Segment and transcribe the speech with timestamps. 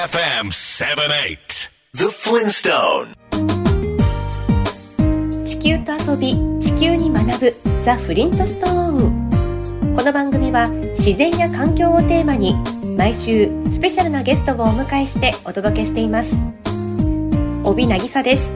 [0.00, 3.14] FM 78 The Flintstone
[5.44, 7.52] 地球と遊び地球に学ぶ
[7.84, 12.54] ザ・フリントストーンこの番組は自然や環境をテーマに
[12.96, 16.30] 毎週スペシャルなゲストをお迎えしてお届けしています。
[17.64, 18.50] 帯渚です。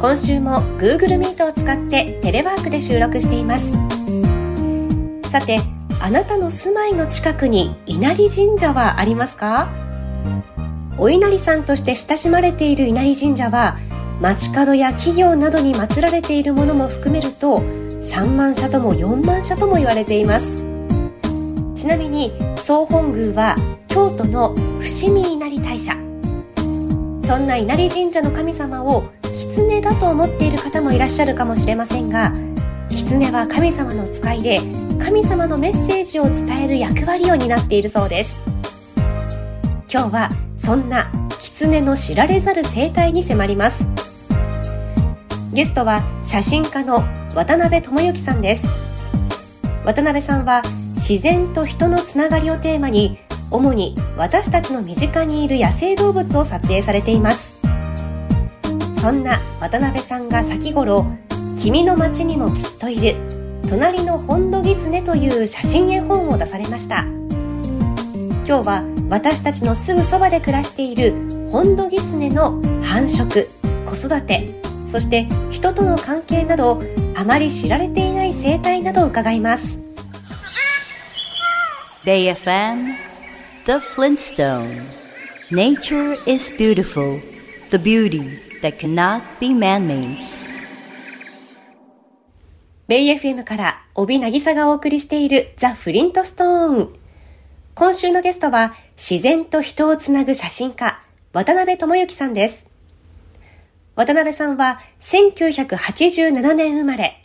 [0.00, 3.64] 今週も Google Meet を使ってテレワークで収録しています。
[5.30, 5.60] さて
[6.02, 9.86] あなたの住まいの近くに稲荷神社はありますか？
[10.98, 13.76] お稲荷さんとして親しまれている稲荷神社は
[14.20, 20.66] 街角や企業などに祀られているものも含めると3万社とも4万社とも言われています。
[21.76, 23.54] ちなみに総本宮は
[23.86, 25.92] 京都の伏見稲荷大社。
[27.28, 32.32] そんな稲荷神社の神様を狐だと思っている方もいらっしゃるかもしれませんが
[32.88, 34.60] 狐は神様の使いで
[34.98, 38.57] 神様のメッセージを伝える役割を担っているそうです。
[39.90, 44.28] 今日はそんな狐の知られざる生態に迫ります。
[45.54, 46.96] ゲストは写真家の
[47.34, 49.66] 渡辺智之さんです。
[49.86, 53.18] 渡辺さんは自然と人のつながりをテーマに
[53.50, 57.66] 主に私たちの身近にいる野生動物を撮影されています。
[59.00, 61.06] そんな渡辺さんが先頃
[61.58, 63.16] 「君の街にもきっといる
[63.66, 67.06] 隣のホンドギツネ」という写真絵本を出されました。
[68.48, 71.12] 今日は私たちのすぐそばで暮らしている
[71.50, 73.44] ホンドギツネの繁殖
[73.84, 76.82] 子育てそして人との関係など
[77.14, 79.78] あまり知られていない生態などを伺います。
[82.06, 82.94] Bay FM
[83.66, 84.64] The Flintstone.
[85.50, 87.18] Nature is beautiful
[87.68, 88.22] The beauty
[88.62, 90.16] that cannot be man-made.
[92.86, 97.07] ベイ FM から帯渚がお送りしているザ・フリントストーン
[97.78, 101.00] 今週のゲストは自然と人をつなぐ写真家
[101.32, 102.66] 渡辺智之さんです。
[103.94, 107.24] 渡辺さんは1987年生まれ。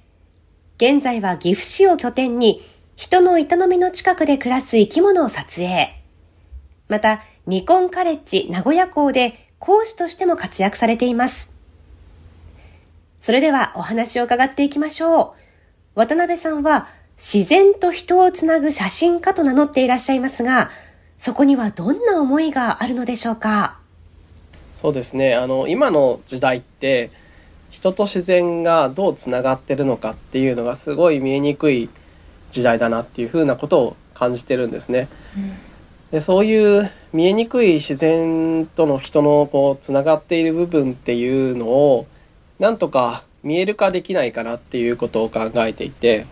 [0.77, 2.61] 現在は岐阜市を拠点に
[2.95, 5.99] 人の営みの近くで暮らす生き物を撮影。
[6.87, 11.51] またニコンカレッジ名古屋校で講師としても活躍されています。
[13.19, 15.33] それではお話を伺っていきましょ
[15.95, 15.99] う。
[15.99, 20.71] 渡辺さんは自然と人をつなぐ写真家と名乗っていらっしゃいますが、
[21.17, 23.79] そこにはどんな思いがあるのでしょうか？
[24.75, 25.35] そうですね。
[25.35, 27.11] あの今の時代って
[27.69, 31.89] 人と自然がどうつながってるのかっていうのがすごい見えにくい
[32.51, 35.07] 時代だなっていうふうなことを感じてるんですね。
[36.11, 42.05] でそういう見えにくい自然との人のこうつながっている部分っていうのを
[42.59, 46.27] なんとか見える化できないかなっていうことを考えていて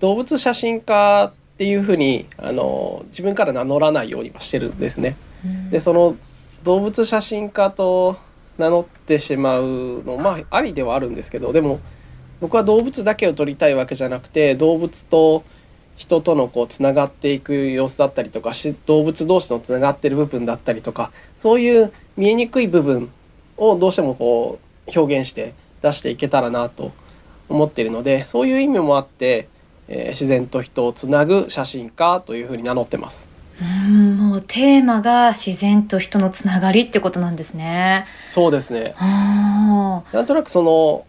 [0.00, 5.16] 動物写真家っていうふうにあの自分から名乗らないようにはしてるんですね。
[5.70, 6.16] でその
[6.62, 8.16] 動物写真家と
[8.58, 11.80] 名乗ってしまうのまあありではあるんですけどでも
[12.40, 15.44] 僕は動物だけを撮りたいわけじゃなくて動物と
[15.96, 23.10] 人とのこうつながっていく様子だったりとかし動物同士のつながってる部分だったりとかそういう見えにくい部分
[23.56, 26.92] をどうしてもこう表現して出していけたらなと
[27.48, 29.48] 思っているのでそういう意味もあって
[29.88, 33.28] えー、自然と人をつなぐ写真家というふうに名乗ってます。
[33.60, 38.06] うんもうテーマが自然と人のつながりってことなんですね。
[38.32, 38.94] そうですね。
[40.12, 41.06] なんとなくその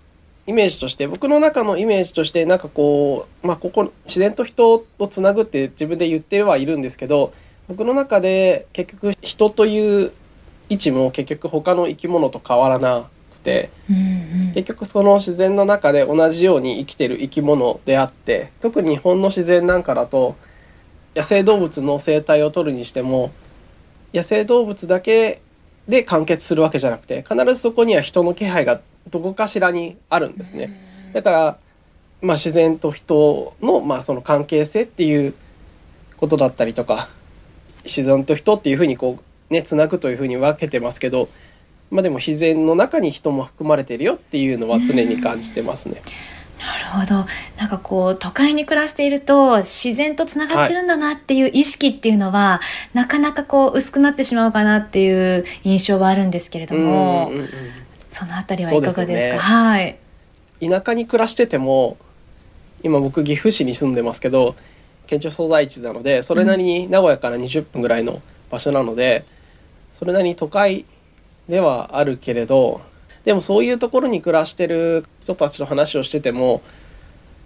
[0.48, 7.34] イメージとして僕の中のイメージとしてなんかこうまあここ自然と人をつなぐって自分で言ってはいるんですけど
[7.68, 10.12] 僕の中で結局人という
[10.70, 13.19] 位置も結局他の生き物と変わらなく
[13.50, 14.00] て、うんう
[14.50, 20.36] ん、結局その自然の中で同じように生きてる生き物であって特に日本の自然なんかだと
[21.16, 23.32] 野生動物の生態を取るにしても
[24.14, 25.42] 野生動物だけ
[25.88, 28.80] で完結するわけじゃなくて必ずそこには人の気配が
[29.10, 31.10] どこかしらにあるんですね。
[31.14, 31.58] だから、
[32.22, 35.34] まあ、自然と人の,、まあその関係性っていう
[36.18, 37.10] ことだったりとか
[37.86, 39.18] 自然と人っていうふうにこ
[39.50, 41.30] うねつなぐというふうに分けてますけど
[41.92, 46.02] まあ、でも自然の中に人も含まれてるよっていうのは常に感じてますね。
[46.60, 47.26] なるほど。
[47.58, 52.62] なんかこう都会に暮らしていると自然とつながってるんだなっていう意識っていうのは、は
[52.94, 57.50] い、なかなかこう薄くなってしまうかなっていう印象はあるんですけれども、うんうんうん、
[58.12, 60.00] そのあたりはいかがですか、ね、はい。
[60.60, 61.98] 田舎に暮らしてても
[62.84, 64.56] 今僕岐阜市に住んでますけど
[65.08, 68.22] 県庁所在地なのでそれなりに名古屋から20分ぐらいの
[68.52, 69.26] 場所なので、
[69.94, 70.86] うん、それなりに都会
[71.50, 72.82] ではあるけれど
[73.26, 76.62] でもそういうところに暮らしてる人たちの話をしてても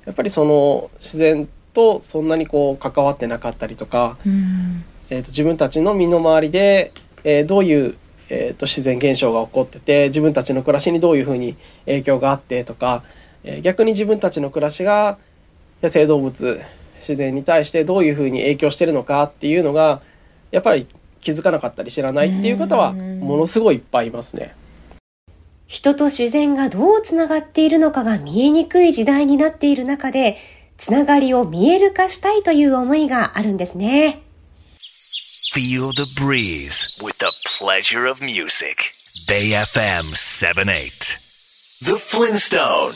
[0.06, 6.92] やっぱりその自然とそんなにこう関わってなかったりとか、うん、えー、と自分たちの身の回りで
[7.24, 7.98] えーどういう、
[8.30, 11.56] えーと自然現象が起こってて自分たちの暮らしにどういうふうに
[11.86, 13.04] 影響があってとか、
[13.44, 15.18] えー逆に自分たちの暮らしが
[15.82, 16.62] 野生動物
[17.00, 20.02] 自然に対してどういうふうに影響してるのかっていうのが
[20.52, 20.88] やっぱり
[21.24, 24.56] 気づかなかったり知らないっていう方はうんものすごいいっぱいいますね。
[25.68, 30.38] 人と自然がどうつながっているのかが見えにくい時代になっている中で、
[30.78, 34.22] つながりを見える化したいという思いがあるんですね。
[35.56, 38.76] Feel the breeze with the pleasure of music.
[39.28, 41.20] Bay FM 78.
[41.82, 42.94] The Flintstone.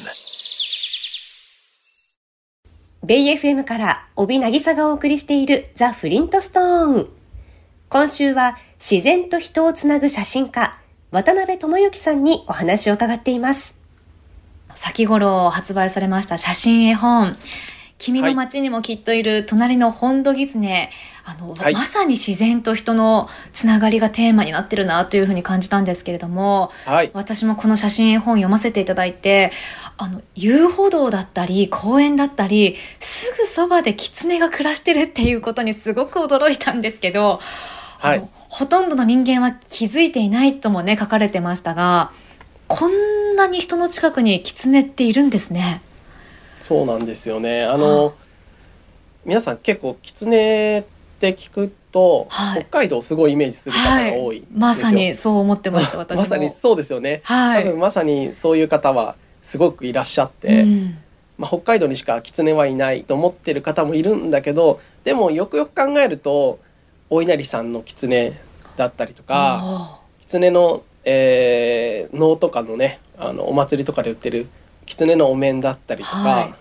[3.04, 7.17] ベイ FM から帯渚がお送りしているザ・フリントストーン。
[7.90, 10.78] 今週は自然と人をつなぐ写真家、
[11.12, 13.78] 渡辺智之さんにお話を伺っています。
[14.76, 17.34] 先頃発売されました写真絵本
[17.98, 20.90] 君の街にもきっといる隣の本土狐、
[21.24, 21.74] あの、はい。
[21.74, 29.52] まさに自然と人のつながりがテーマになってるなというふうに感じたんですけれどもはい、私もこの写真絵本読ませていただいて
[29.98, 37.40] あの遊歩道だったり公園だったりすぐそばで狐が暮らしてるっていうことにすごく驚いたんですけど、
[38.00, 42.12] はいほとんどの人間は気づいていないともね書かれてましたが
[42.68, 45.82] こんなに人の近くに狐っているんですね。
[46.62, 47.64] そうなんですよね。
[47.64, 48.14] あの
[49.26, 50.84] 皆さん結構狐っ
[51.20, 54.60] て聞くと、はい北海道をすごいイメージする方が多いんですよ。
[54.60, 56.24] まさにそう思ってました 私も。
[56.24, 57.22] まさにそうですよね。
[57.24, 57.64] はい。
[57.64, 60.98] 多分まさにそういう方はすごくいらっしゃって、うん
[61.38, 66.60] まあ、北海道にしか狐はいないと思ってる方もいるんだけどでもよくよく考えると
[67.10, 68.40] お稲荷さんの狐
[68.76, 74.48] だったりとか狐の、えー能とかのねあのお祭りとかで売ってる
[74.86, 76.54] 狐のお面だったりとか、はい。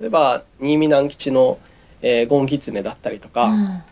[0.00, 1.58] 例えば新見南吉の、
[2.02, 3.82] えー、ゴンギツネだったりとか、うん。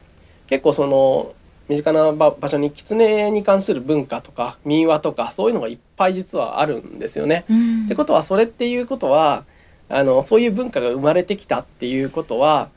[0.49, 1.33] 結構その
[1.69, 7.45] 身近な場場所に狐に関する文化とか民話とかそういうのがいっぱい実はあるんですよね。
[7.49, 7.85] うん。
[7.85, 9.45] ってことはそれっていうことは
[9.89, 12.71] あのそういう文化が生まれてきたっていうことは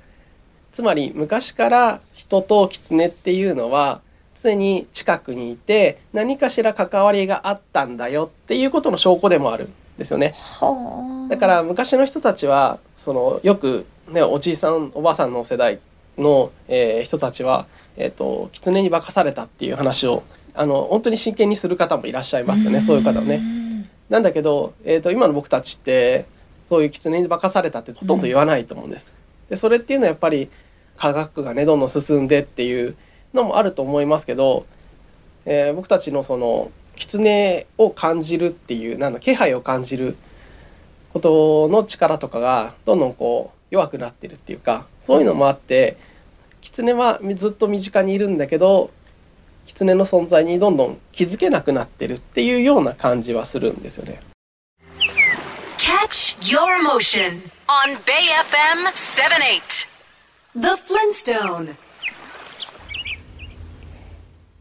[0.73, 4.01] つまり昔から人と狐っていうのは
[4.41, 10.33] 常に近くにいて何かしら関わりがあったんだよっていうことの証拠でもあるんですよね。
[10.35, 15.79] はあだから昔の人たちはそのよく、ね、おじいさんおばあさんの世代
[16.17, 20.23] の、えー人たちは、えー、と狐に化かされたっていう話を
[20.55, 23.37] あの本当に真剣にする方もいらっしゃいますよねそういう方はね。
[23.37, 26.25] んなんだけど、えー、と今の僕たちって
[26.67, 29.11] そういう狐に化かされたってほとんど言わないと思うんです。
[29.49, 30.49] でそれっていうのはやっぱり
[31.03, 32.95] 科学がねどんどん進んでっていう
[33.33, 34.65] のもあると思いますけど、
[35.43, 40.15] えー僕たちのその狐を感じるっていうなんだ気配を感じる
[41.11, 45.97] ことの力とかがどんどんこう弱くなってるっていうかそういうのもあって
[46.61, 48.89] 狐はずっと身近にいるんだけど
[49.65, 54.21] 狐の存在にどんどん気づけなくなってるっていうような感じはするんですよね。
[55.77, 59.92] Catch your motion on Bay FM 78.
[60.55, 61.75] The Flintstone.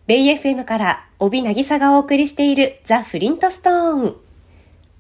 [0.07, 4.17] ベイ FM から帯渚がお送りしているザ・フリントストーン。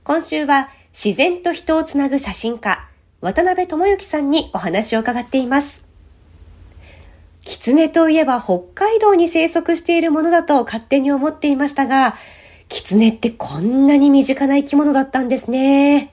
[0.05, 2.87] 今週は自然と人をつなぐ写真家、
[3.23, 5.83] 渡辺智之さんにお話を伺っています。
[7.41, 12.17] 狐といえば北海道に生息しているものだと勝手に思っていましたが、
[12.69, 16.13] 狐ってこんなに身近な生き物だったんですね。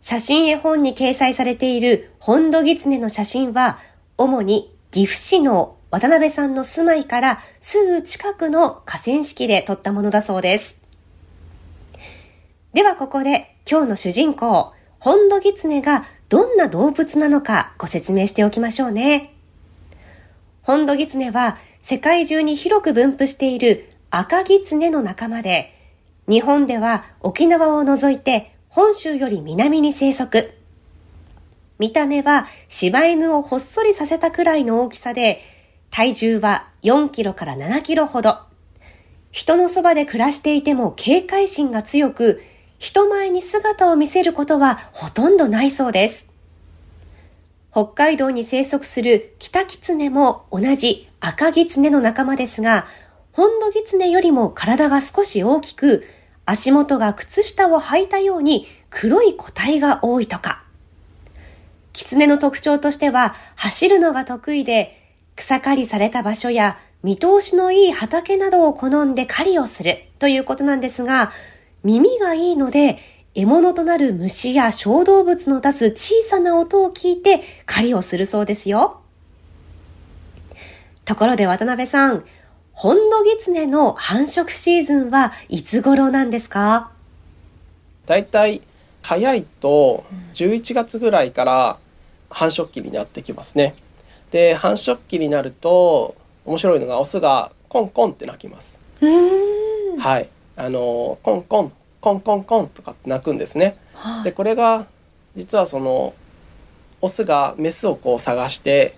[0.00, 3.78] 写真絵本に掲載されている本土狐の写真は、
[4.16, 10.78] 主に岐阜市の渡辺さんの住まいからすぐ近くの河川敷で撮ったものだそうです。
[12.72, 19.34] ではここで今日の主人公、本土狐がどんな動物なのかご説明しておきましょうね。
[20.62, 25.74] 本土狐は世界中に広く分布している赤狐の仲間で、
[26.26, 30.63] 日本では沖縄を除いて本州より南に生息。
[31.78, 35.40] 見た目は柴犬をほっそりさせたくらいの大きさで、
[35.90, 38.38] 体重は4キロから7キロほど。
[39.30, 42.40] 人のそばで暮らしていても警戒心が強く、
[42.78, 46.28] 人前に姿を見せることはほとんどないそうです。
[47.72, 52.86] 北海道に生息するキタキツネも同じ赤ギツネの仲間ですが、
[53.32, 56.04] 本土ギツネよりも体が少し大きく、
[56.44, 60.63] 足元が靴下を履いたように黒い個体が多いとか。
[61.94, 65.00] キツネの特徴としては走るのが得意で、
[65.36, 71.32] 草刈りされた場所や見通しのいい畑などを好んで狩りをするということなんですが、
[71.84, 72.98] 耳がいいので、
[73.34, 79.00] 獲物となる虫や小動物の出す小さな音を聞いて狩りをするそうですよ。
[81.04, 82.24] ところで渡辺さん、
[82.72, 86.90] ホンドギツネの繁殖シーズンはいつ頃なんですか？
[88.06, 88.62] だいたい
[89.02, 91.78] 早いと11月ぐらいから
[92.34, 93.76] 繁殖期になってきますね。
[94.32, 98.78] で繁殖期になると面白いのがオスがコンコンって鳴きます。
[99.98, 103.76] はい、あのコンコンコンコンコンとかって鳴くんですね。
[104.24, 104.86] でこれが
[105.36, 106.12] 実はその
[107.00, 108.96] オスがメスをこう探して、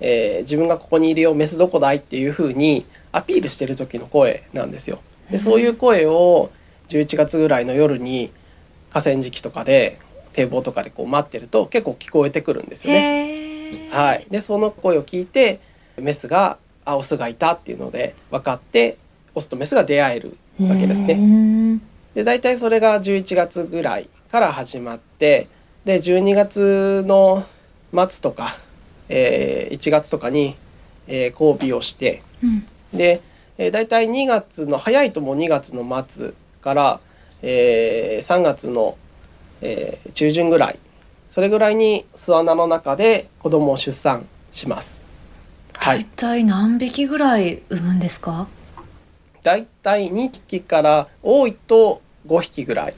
[0.00, 5.00] えー、自分がここにいるよメスどこだいっていうふうにアピールしてる時の声なんですよ。
[5.30, 6.50] でそういう声を
[6.88, 8.32] 11月ぐらいの夜に
[8.90, 9.98] 河川敷とかで
[10.38, 13.88] 堤防とかでこう待ってると結構聞こえてくるんですよね。
[13.90, 15.60] はい、でその声を聞いて
[15.96, 18.96] メスがあオスがいたっていうので分かって
[19.34, 21.80] オスとメスが出会えるわけですね。
[22.14, 25.48] で大体それが11月ぐらいから始まって
[25.84, 27.44] で12月の
[27.92, 28.58] 末とか、
[29.08, 30.56] えー、1月とかに、
[31.06, 33.22] えー、交尾をして、うん、で、
[33.58, 37.00] えー、大体2月の早いとも2月の末から、
[37.42, 38.96] えー、3月の、
[39.60, 40.78] えー、中旬ぐらい
[41.28, 45.04] それぐらいに巣穴の中で子供を出産します。
[45.80, 48.48] 大体何匹ぐらい産むんですか？
[49.42, 52.94] 大体2匹から多いと5匹ぐらい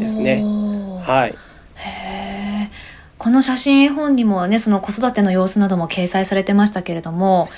[0.00, 0.42] ですね。
[1.04, 1.34] はい。
[1.74, 2.70] へ
[3.18, 7.48] この写真絵本にもねその子育ての様子なども掲載されてましたけれども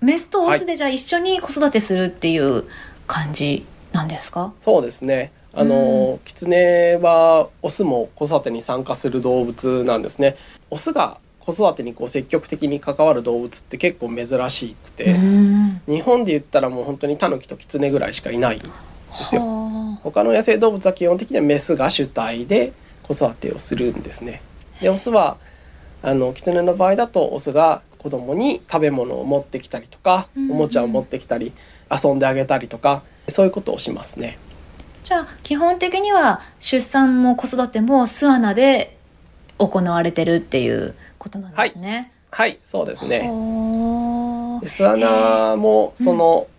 [0.00, 2.64] メスとオスでじゃあ一緒に子育てするっていう
[3.06, 10.36] 感じなんですか、そうですねあの、うん、キツネはオスも子育てに参加する動物なんですね。
[10.70, 15.16] オスが子育てにこう積極的に関わる動物って結構珍しくて、
[15.88, 18.66] 日本で言ったらもう本当にタヌキとキツネぐらいしかいないんで
[19.14, 19.42] すよ。
[20.04, 22.72] 他の野生動物は基本的にはメスが主体で
[23.02, 24.42] 子育てをするんですね。
[24.80, 25.38] でオスは
[26.02, 31.52] あのキツネの場合だとオスが子供に食べ物を持ってきたりとか、おもちゃを持ってきたり
[31.90, 34.38] 遊んであげたりとかそういうことをしますね。
[35.08, 38.98] じゃあ基本的には出産も子育ても巣穴で
[39.56, 42.12] 行われてるっていうことなんですね。
[42.30, 43.20] はい、はい、そうですね。
[44.66, 46.58] 巣穴もその、うん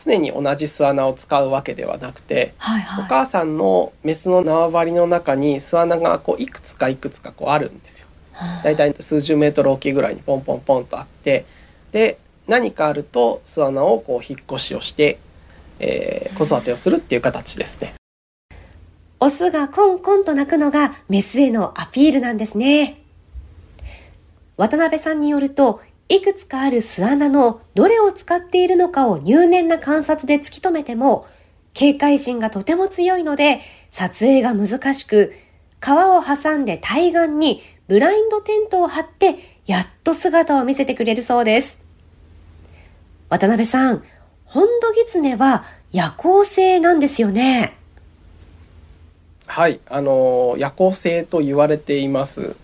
[0.00, 8.06] 常に同じ巣穴を使うわけではなくて、はいはい、お母さんのメスの縄張りの中に巣穴がこういくつかいくつかこうあるんですよ。
[8.62, 11.46] だいたい数十メートル大きいぐらいにポンポンポンとあって
[11.90, 15.18] で何かあると巣穴をこう引っ越しをして、
[15.78, 17.94] えー、子育てをするっていう形ですね。
[19.20, 23.02] オスがコンコンと鳴くのがメスへのアピールなんですね。
[24.56, 31.26] 渡辺さんによると、いくつかある巣穴のどれを使っているのかを入念な観察で突き止めても、
[31.74, 35.32] 警戒心がとても強いので、撮影が難しく、
[35.80, 41.78] 川を挟んで対岸にブラインドテントを張って、やっと姿を見せてくれるそうです。
[43.28, 44.02] 渡辺さん、
[44.48, 47.76] ホンドギツネは夜行性なんですよね。
[49.46, 52.56] はい、あの夜行性と言われています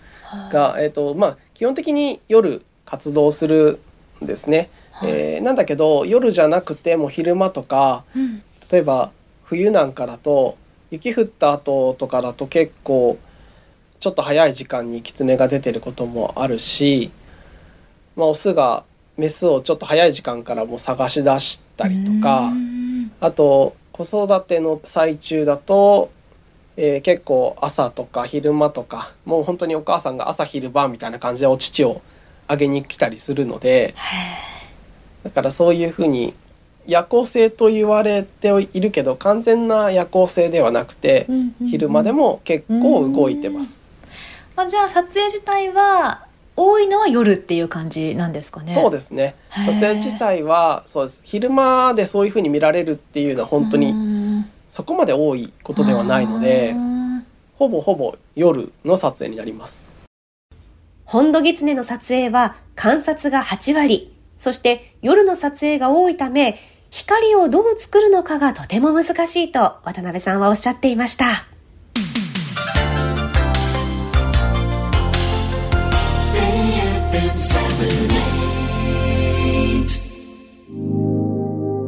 [0.51, 3.81] が、えっ、とまあ基本的に夜活動する
[4.23, 4.71] んですね。
[4.93, 9.13] はい、えー、なんだけど夜じゃなくても昼間とか、うん、例えば
[9.45, 10.57] 冬なんかだと
[10.91, 13.19] 雪降った後とかだと結構
[14.01, 17.11] ちょっと早い時間にキツネが出てることもあるし、
[18.17, 18.85] まあ、オスが
[19.17, 22.53] メスをちょっと早い時間からもう探し出したりとか
[23.21, 26.11] あと子育ての最中だと、
[26.77, 32.03] えー、結構朝とか昼間とかもう本当にお母さんが朝昼晩みたいな感じでお乳を
[32.49, 33.95] あげに来たりするので
[35.23, 36.35] だからそういうふうに
[36.87, 41.27] 夜行性と言われているけど完全な夜行性ではなくて、
[41.67, 43.81] 昼間でも結構動いてます。
[44.55, 48.75] まあ、じゃあ撮影自体は多いのは夜っていう感じなんですかね。
[48.75, 49.35] そうですね。
[49.51, 51.21] 撮影自体はそうです。
[51.25, 56.75] 昼間でそういうふうに見られるっていうのは本当にそこまで多いことではないので、
[57.59, 59.85] ほぼほぼ夜の撮影になります。
[61.05, 66.59] ホンドギツネの撮影は観察が8割、そして夜の撮影が多いため、
[66.91, 71.47] 光をどう作るのかがとても難しいと渡辺さんはおっしゃっていました。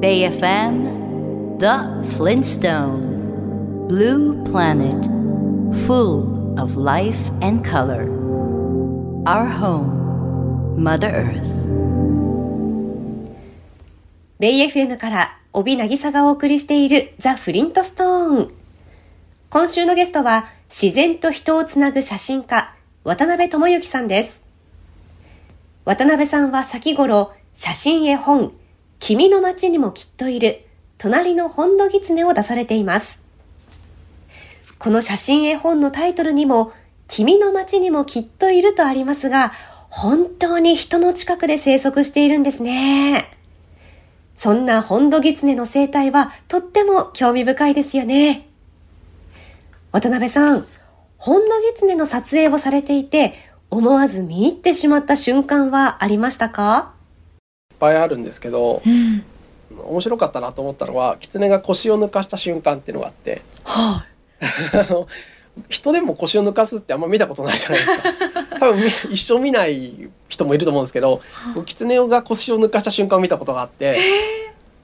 [0.01, 5.03] Bay FM The Flintstone Blue Planet
[5.87, 8.05] Full of life and color
[9.25, 11.67] Our home, Mother Earth.
[14.39, 18.55] ベイ FM から帯渚がお送りしているザ・フリントストーン。
[19.49, 24.43] 今週のゲストは自然と人をつなぐ写真家、渡辺智之さんです。
[25.87, 28.53] 渡辺さんは先頃、写真絵本、
[28.99, 30.67] 君の街にもきっといる
[30.99, 33.21] 隣のホンドギツネを出されています。
[34.79, 36.73] この写真絵本のタイトルにも
[37.09, 39.53] 君の街にもきっといるとありますが、
[39.89, 43.31] 本当に人の近くで生息しているんですね。
[44.35, 48.49] そんなホンドギツネの生態はとっても興味深いですよね。
[49.93, 50.67] 渡辺さん、
[51.17, 53.35] ホンドギツネの撮影をされていて、
[53.71, 56.96] 思わず見入ってしまった瞬間はありましたか？
[57.79, 59.25] ぱいあるんですけど、うん、
[59.89, 64.05] 面白かったなと思ったのは、キツネが腰を抜かした瞬間っていうのがあって、は
[64.73, 65.07] あ、あの
[65.69, 68.57] 人でも腰を抜かすってあんま見たことないじゃないですか。
[68.61, 71.21] 多分一生見ない人もいると思うんですけど
[71.67, 73.99] キツネが腰を抜かした瞬間を見たことがあって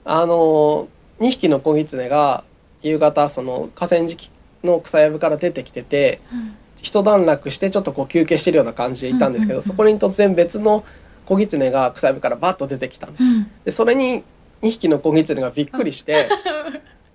[0.05, 0.89] あの
[1.21, 2.45] 2匹の子ギツネが
[2.83, 4.31] 夕方その河川敷
[4.63, 10.85] の草やぶから出てきてて、うん、一段落してちょっとこう休憩してるような感じでいたんですけど、そこに突然別の
[11.33, 13.25] 子ギツネが草やぶからバッと出てきたんです。
[13.25, 14.23] うん、でそれに
[14.63, 16.29] 2匹の子ギツネがびっくりして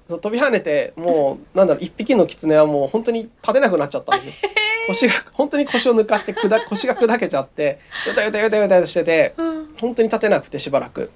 [0.09, 4.49] そう飛び跳ねてもうなんだろう一匹の狐はもう本当に立てなくなっちゃったんですよ。
[4.87, 11.11] 腰が本当に腰を抜かしてくだ 腰が砕けちゃってよたよたよたよたしてて、うん、本当に立てなくてしばらく。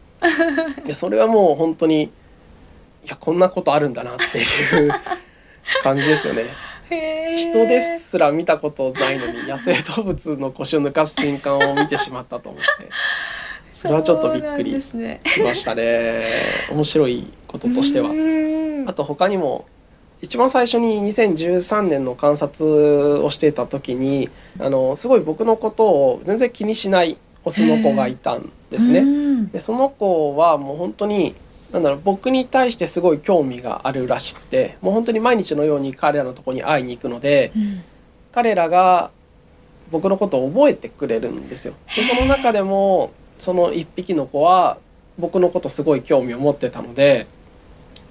[0.85, 2.09] でそれはもう本当にい
[3.07, 4.91] やこんなことあるんだなっていう
[5.81, 6.45] 感じですよね。
[7.37, 12.89] 人ですら見たことないのに野生動物の腰を抜かす瞬間を見てしまったと思って。
[13.73, 14.91] それはちょっとびっくりし
[15.41, 16.43] ましたね。
[16.69, 18.11] 面白いこととしては。
[18.87, 19.65] あと他にも
[20.21, 24.29] 一番最初に2013年の観察をしていた時に
[24.59, 29.03] あのすごい僕のことを全然気にしないオスの子がいたんですね。
[29.51, 31.33] でその子はもう本当に
[31.71, 37.83] なんだろう僕に対してすごい興味があるらしくてもう本当に毎日のように彼らのとこに会いに行くので、うん、
[38.31, 39.11] 彼らが
[39.91, 41.73] 僕のことを覚えてくれるんですよ。
[41.95, 44.77] でその中でもその1匹の子は
[45.17, 47.27] 僕のことすごい興味を持ってたので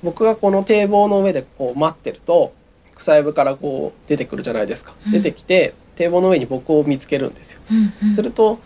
[0.03, 2.53] 僕がこの堤防の上でこう待ってると
[2.97, 8.59] 草やぶからこう出てくるじゃないですか、うん、出てきて堤防の上に僕を見つけるんですよ、うんうん、すると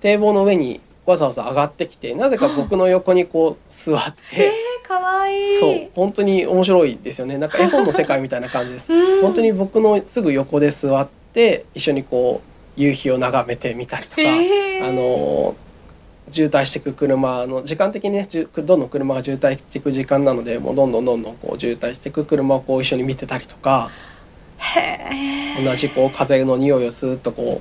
[0.00, 4.52] 堤防の上にわざわざ上がってきてなぜか僕の横にこう座って、
[4.86, 5.58] かわいい。
[5.58, 7.38] そう本当に面白いですよね。
[7.38, 15.54] なんか絵本の世界みたいな感じです、 うん、本当に僕のすぐ横で座って一緒にこう夕日を眺めてみたりとか、あの
[16.30, 23.90] 渋滞していく車の時間的にねどんどん車が渋滞していく時間なのでもうどんどんどんどんこう渋滞していく車をこう一緒に見てたりとか
[25.64, 27.60] 同じこう風の匂いをスーッとこ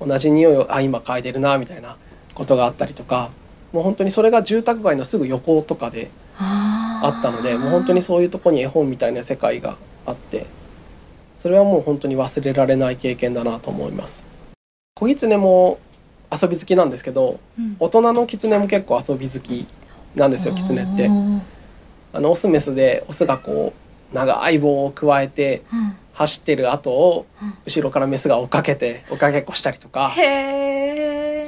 [0.00, 1.96] う同じ匂いをあ今嗅いでるなみたいな
[2.40, 3.28] ことがあったりとか
[3.70, 9.76] もう本当にそれが住宅街のすぐ横とかであったのでもう本当にそういうとこに絵本みたいな世界が
[10.06, 10.46] あって
[11.36, 14.24] それはもう本当に忘れられない経験だなと思います。
[14.94, 15.78] 子狐も
[16.30, 19.66] 遊び好きなんですけど、うん、大人のキツネも結構遊び好き
[20.14, 21.10] なんですよキツネって。
[22.12, 23.72] あのオスメスでオスがこ
[24.12, 25.62] う長い棒をくわえて
[26.14, 27.26] 走ってる後を
[27.66, 30.12] 後ろからメスが追っかけて追っかけっこしたりとか、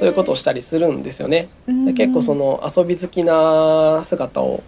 [0.03, 1.49] そういうことをしたりするんですよね。
[1.87, 4.65] で結構その遊び好きな姿を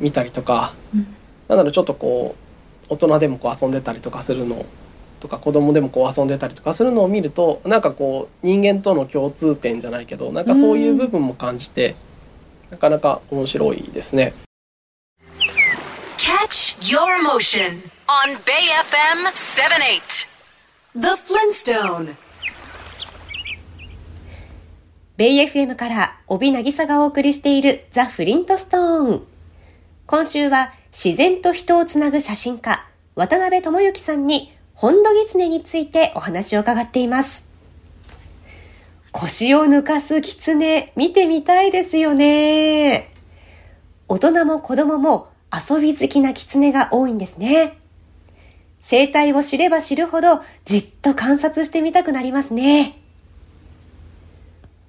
[0.00, 1.00] 見たりとか、うん、
[1.48, 2.34] なんだろうちょっとこ
[2.88, 4.64] う大人でもこう遊んでたりとかするの
[5.20, 11.94] とか子供でもこう遊んでたりとかするのを見るとなんかこう人間との共通点じゃないけどなんかそういう部分も感じて、
[12.70, 14.32] なかなか面白いですね。
[16.16, 20.26] Catch your motion on Bay FM 78
[20.94, 22.27] The Flintstone
[25.18, 29.26] ベイ FM から帯渚がお送りしているザ・フリントストーン。
[30.06, 37.44] 今週は自然と人をつなぐ写真家、渡辺智之さんにホンドギツネについてお話を伺っています。
[39.10, 43.12] 腰を抜かすキツネ見てみたいですよね。
[44.06, 47.76] 大人も子供も遊び好きなキツネが多いんですね。
[48.78, 52.97] 生態を知れば知るほどじっと観察してみたくなりますね。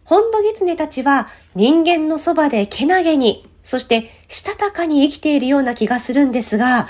[0.09, 6.87] ホンドギツネたちは人間のそばでけなげに、そしてしたたかに生きているような気がするんですが、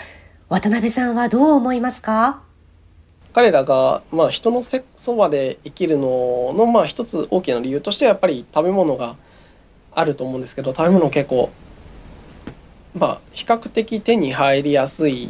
[0.47, 2.41] 渡辺さんはどう思いますか？
[3.33, 9.17] 彼らが、まあ、人のそばで生きるのの、まあ、一つ大きな理由としてはやっぱり食べ物が
[9.93, 11.49] あると思うんですけど食べ物結構、
[12.95, 15.27] まあ、比較的手に入りやすい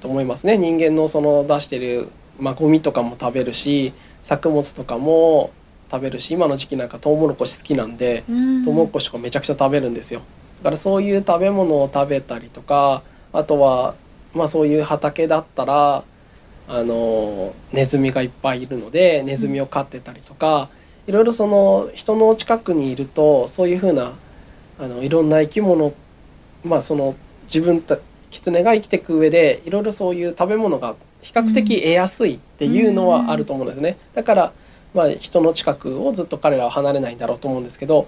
[0.00, 2.08] と思いますね、うん、人間のその出してる、
[2.40, 3.92] まあ、ゴミとかも食べるし
[4.24, 5.52] 作物とかも
[5.92, 10.22] 食べるし今の時期なんかトウモロコシ好きなんで、うん、トウモロコシとかめちゃくちゃ食べるんですよ。
[10.58, 13.02] だからそういう食べ物を食べたりとか
[13.32, 13.94] あとは、
[14.32, 16.04] まあ、そういう畑だったら
[16.68, 20.70] あのネズミがいっぱいいるのでネズミを飼ってたりとか、
[21.06, 24.12] いろいろその人の近くにいるとそういうふうな
[24.78, 25.92] あのいろんな生き物
[26.64, 27.98] まあその自分た
[28.30, 33.98] 狐が生きていく上でいろいろそういう食べ物が比較的得やすいっていうのはあると思うんですね。
[34.14, 34.52] だから
[34.94, 38.06] まあ人の近くをずっと彼らは離れないんだろうと思うんですけど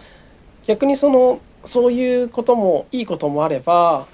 [0.66, 4.07] 逆にそのそういうこともいいこともあれば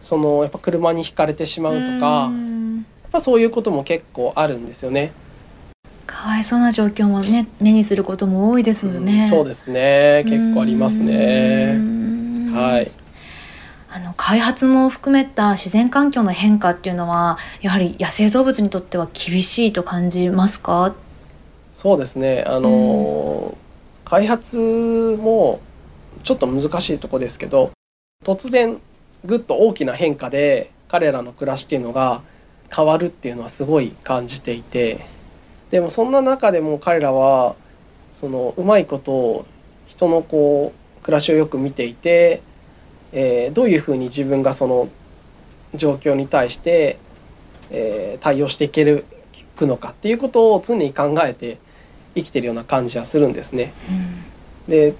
[0.00, 5.12] そのやっぱ車にひかれてしまうとかやっぱそういうことも結構あるんですよね。
[6.06, 9.22] かわいそうな状況もね目にすることも多いですよね。
[9.22, 11.78] うん、そうですね結構ありますね。
[12.52, 12.90] はい。
[13.92, 20.94] あの開発も含めた自然環境の変化っていうのはやはり野生動物にとっては厳しいと感じますか？
[21.80, 22.44] そうですね。
[22.46, 23.56] あの、
[24.04, 24.58] 開発
[25.18, 25.60] も
[26.24, 27.70] ちょっと難しいとこですけど
[28.22, 28.78] 突然
[29.24, 32.20] ぐっと大きな変化で彼らの暮らしっていうのが
[32.70, 35.06] 変わるっていうのはすごい感じていて
[35.70, 37.56] でもそんな中でも彼らは
[38.10, 39.46] そのうまいことを
[39.86, 42.42] 人のこう暮らしをよく見ていて
[43.12, 44.88] えー、どういうふうに自分がその
[45.74, 46.98] 状況に対して、
[47.70, 49.04] えー、対応していける
[49.60, 51.58] くのかっていうことを常に考えて
[52.14, 53.72] 生きてるような感じはするんですね。
[54.66, 54.94] うん、で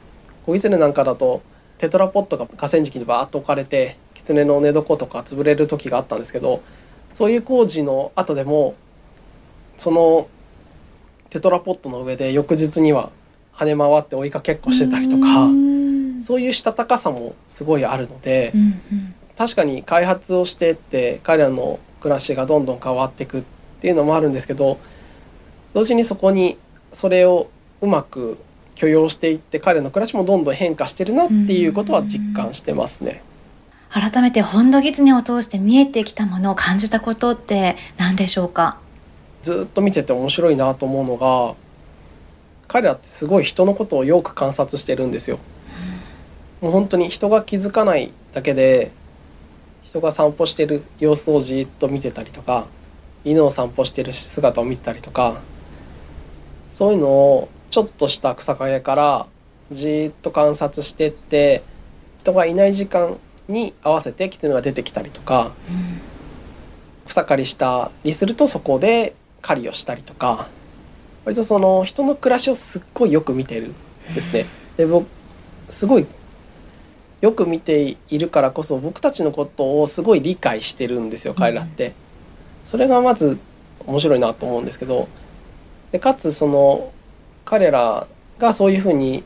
[0.46, 1.42] 小狐なんかだと
[1.78, 6.62] テトラポットが河川敷にバーッと置かれて狐の寝床とか潰れる時があったんですけど
[7.12, 8.74] そういう工事の後でも
[9.76, 10.28] その
[11.30, 13.10] テトラポットの上で翌日には
[13.54, 15.48] 跳ね回って追いかけっこしてたりとか。
[16.22, 23.42] そういうしたたかさもすごいあるので、うんうん、確かに開発をしてって彼らの暮らしがどんどん変わっていくっ
[23.80, 24.78] ていうのもあるんですけど
[25.74, 26.58] 同時にそこに
[26.92, 27.50] それを
[27.80, 28.38] うまく
[28.74, 33.22] 許容していって彼の暮らしもどんどん変化してるなっていうことは実感してますね。
[33.90, 38.78] 改めて本土狐を通して見えてきたものを感じたことって何でしょうか？
[39.42, 41.54] ずっと見てて面白いなと思うのが
[42.68, 45.38] 彼らってすごい人のことをよく観察してるんですよ。
[46.60, 48.92] もう本当に人が気づかないだけで
[49.82, 52.66] 人が散歩してる様子をじっと見てたりとか
[53.24, 55.40] 犬を散歩してる姿を見てたりとか
[56.80, 59.26] そういうのをちょっとした草陰から
[59.70, 61.62] じっと観察してって
[62.22, 66.00] 人がいない時間に合わせて狐が出てきたりとか、うん、
[67.06, 70.48] 草刈りしたりするとそこで狩りをしたりとか
[71.26, 73.74] 割とその人の暮らしをすっごいよく見てる
[74.12, 74.46] んですね。
[74.78, 75.06] で僕
[75.68, 76.06] すごい
[77.20, 81.92] よく見ているからこそ僕たちのことをすごい理解してるんですよ彼らって。
[82.64, 83.38] それがまず
[83.86, 85.08] 面白いなと思うんですけど
[85.92, 86.92] でかつその
[87.44, 88.06] 彼ら
[88.38, 89.24] がそういうふうに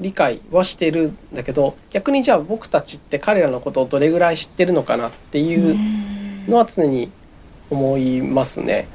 [0.00, 5.76] 理解はしてるんだけど逆にじゃあ僕たちって彼らのことをどれぐらい知ってるのかなっていう
[6.48, 7.10] のは常に
[7.70, 8.88] 思いますね。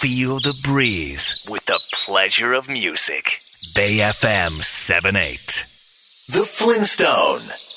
[0.00, 3.38] Feel the breeze with the pleasure of music.
[3.76, 5.66] Bay FM 78.
[6.28, 7.69] The Flintstone.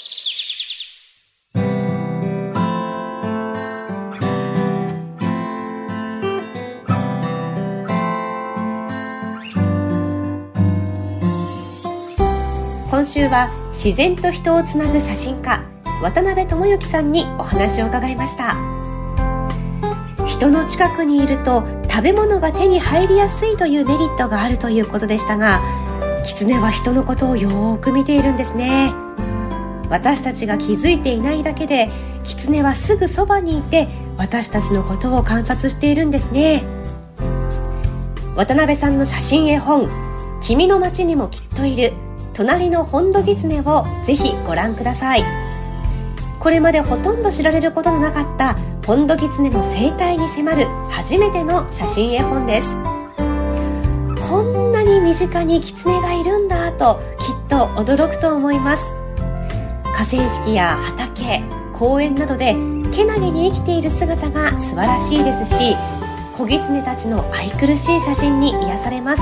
[13.24, 15.64] 週は自然と人をつなぐ写真家
[16.02, 18.58] 渡辺智之さんにお話を伺いました。
[20.28, 25.62] 人の近くにいると食べ物が手に入りやすいというメリットがあるということでしたが
[26.26, 28.94] 狐は人のことをよく見ているんですね。
[29.90, 31.90] 私たちが気づいていないだけで
[32.26, 36.64] 狐はすぐそばにいて私たちのことを観察しているんですね。
[38.36, 39.90] 渡辺さんの写真絵本
[40.42, 41.94] 「君の街にもきっといる
[42.34, 45.24] 隣の本土狐」をぜひご覧ください。
[46.40, 52.68] これまでほとんど知られることのなかった本土狐の生態に迫る初めての写真絵本です。
[54.30, 58.84] こんなに身近に狐がいるんだときっと驚くと思います。
[59.96, 62.56] 河川敷や畑公園などで
[62.92, 65.78] けなげに生きている姿が素晴らしいですし
[66.36, 69.22] 子狐たちの愛くるしい写真に癒されます。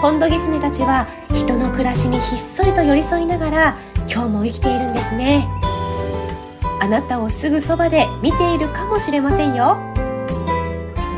[0.00, 3.76] 本土狐たちは人の暮らしにひっそりと寄り添いながら
[4.10, 5.46] 今日も生きているんですね。
[6.80, 9.78] あなたをすぐそばで見ているかもしれませんよ。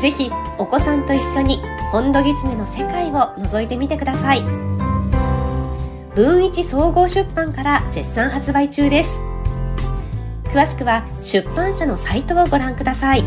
[0.01, 4.43] ぜひお子さんと一緒に本土狐の世界を覗いてみてください。
[6.13, 9.09] 文一総合出版から絶賛発売中です。
[10.43, 13.23] 詳しくは出版社のサイトをご覧ください。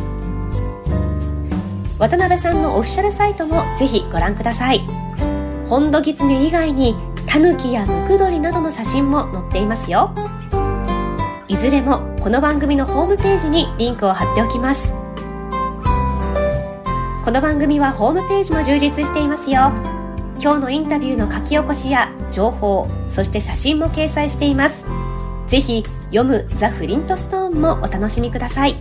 [1.98, 4.82] 渡辺さんのオフィシャルサイトもぜひご覧ください。
[5.68, 6.94] 本土狐以外に
[7.34, 10.14] タヌキやムクドリなどの写真も載っていますよ。
[11.48, 14.92] いずれもこの番組のホームページにリンクを貼っておきます。
[17.24, 19.72] この番組はホームページも充実していますよ。
[20.40, 24.84] 今日のインタビューの書き起こしや情報そして写真も掲載しています。
[25.48, 28.76] ぜひ読むザ・フリントストーンもお楽しみください。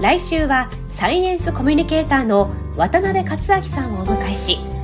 [0.00, 4.77] 来週はサイエンスコミュニケーターの渡辺克明さんをお迎えし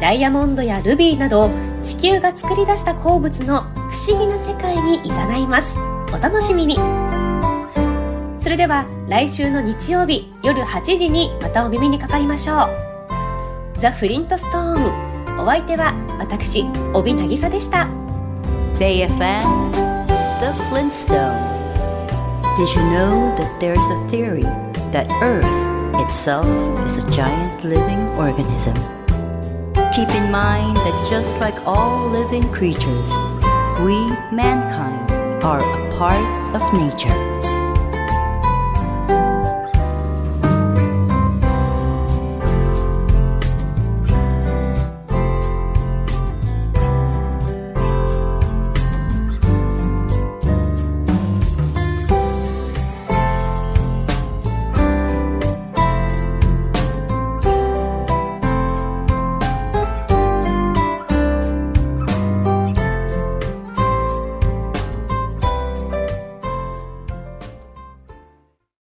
[0.00, 1.50] ダイヤモンドやルビーなど
[1.82, 5.76] 地球が作り出した鉱物の不思議な世界にいざないます。
[6.12, 6.76] お楽しみに。
[8.40, 12.68] それでは来週の日曜日夜8時にまたお耳にかかりましょ
[13.76, 13.80] う。
[13.80, 15.40] ザ・フリントストーン。
[15.40, 17.88] お相手は私帯渚でした。
[18.78, 19.42] BayFM
[20.40, 21.58] The Flintstone
[22.56, 24.44] Did you know that there's a theory
[24.92, 25.44] that Earth
[26.00, 26.46] itself
[26.86, 28.97] is a giant living organism?
[29.98, 33.10] Keep in mind that just like all living creatures,
[33.82, 33.98] we,
[34.30, 35.10] mankind,
[35.42, 37.37] are a part of nature.